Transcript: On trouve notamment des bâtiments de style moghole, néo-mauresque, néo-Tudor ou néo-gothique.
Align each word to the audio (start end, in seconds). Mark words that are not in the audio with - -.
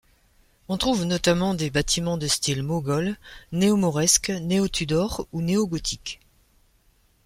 On 0.67 0.79
trouve 0.79 1.03
notamment 1.05 1.53
des 1.53 1.69
bâtiments 1.69 2.17
de 2.17 2.25
style 2.25 2.63
moghole, 2.63 3.17
néo-mauresque, 3.51 4.31
néo-Tudor 4.31 5.27
ou 5.31 5.43
néo-gothique. 5.43 6.19